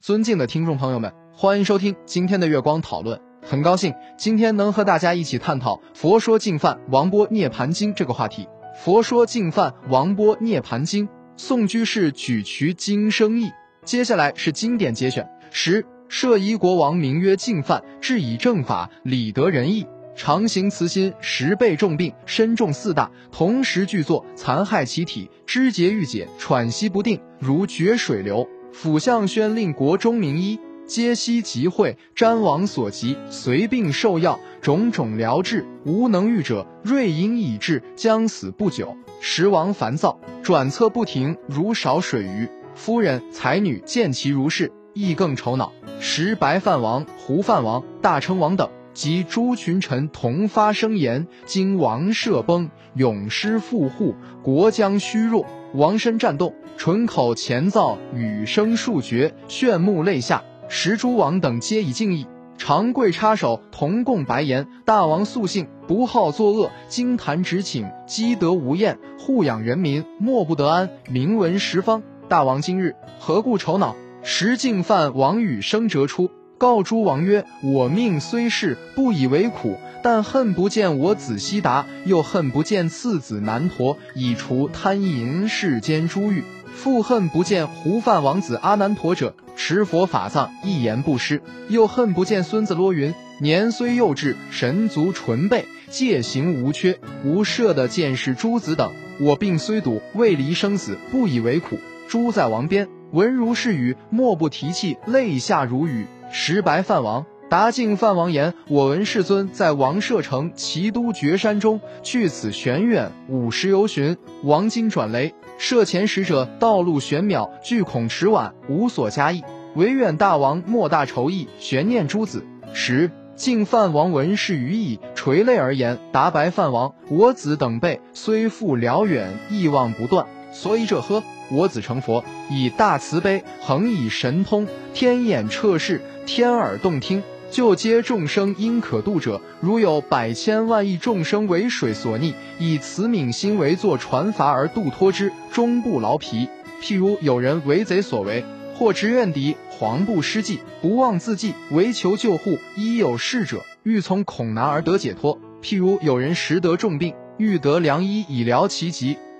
[0.00, 3.20] 尊敬的听众朋友们，欢迎收听今天的月光讨论。
[3.42, 8.44] 很高兴今天能和大家一起探讨《佛说净饭王波涅盘经》这个话题。
[8.82, 13.50] 《佛说净饭王波涅盘经》，宋居士举渠经生意。
[13.84, 28.48] 接下来是经典节选：十，摄夷国王名曰净饭，治以正法，理得仁义，常行慈心，十倍重病，身重四大，同时具作，残害其体，肢节欲解，喘息不定，如决水流。
[28.72, 38.96] 辅相宣令国中名医，皆悉集会，瞻王所及，随病受药，种种疗治，无能愈者，瑞因已至，将死不久。
[39.20, 42.48] 时王烦躁，转侧不停，如少水鱼。
[42.74, 45.72] 夫人才女见其如是，亦更愁恼。
[45.98, 55.46] 时白饭王、胡饭王、大称王等及诸群臣同发声言：今王舍崩，永失富户，国将虚弱。
[55.72, 60.42] 王身战动，唇口前奏，语声数绝，炫目泪下。
[60.68, 62.26] 时诸王等皆以敬意，
[62.58, 72.02] 长跪插手，同共白言：大王素性不好作恶，经坛直请，积德无厌，护养人民，莫不得安，名闻十方。
[72.28, 73.94] 大王今日何故愁恼？
[74.22, 79.78] 时敬犯王与生折出，告诸王曰：我命虽是不以为苦。
[80.02, 86.42] 但恨不见我子悉达，又恨不见次子难陀，以除贪淫世间诸欲；
[86.74, 98.90] 复恨不见胡范王子阿难陀者，持佛法藏，一言不失；又恨不见孙子罗云，年虽幼稚，神足纯备，戒行无缺，无赦的见识诸子等。
[99.20, 101.78] 我病虽笃，未离生死，不以为苦。
[102.08, 106.06] 诸在王边，闻如是语，莫不提气，泪下如雨。
[106.30, 107.26] 时白饭王。
[107.48, 114.16] 答敬范王言：“我闻世尊在王舍城齐都绝山中，去此玄远，五十游巡。
[114.44, 119.42] 王今转雷，舍前使者道路玄渺，惧恐迟晚，无所加意。
[119.74, 130.24] 唯愿大王莫大愁意，悬念诸子。”十敬范王闻是语已，垂泪而言：“答白范王，我子等辈虽复辽远，意望不断。
[130.52, 146.46] 所以者呵，我子成佛，以大慈悲，恒以神通，天眼彻视，天耳动听。”就皆众生因可度者，如有百千万亿众生为水所溺，以慈悯心为作船筏而渡脱之，终不劳疲。
[146.80, 148.44] 譬如有人为贼所为，
[148.76, 155.36] 或执怨敌，惶不失计，不忘自济，唯求救护，依有事者，欲从恐难而得解脱。
[155.60, 159.18] 譬如有人识得重病，欲得良医以疗其疾。